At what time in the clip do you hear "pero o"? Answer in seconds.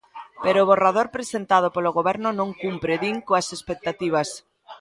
0.43-0.67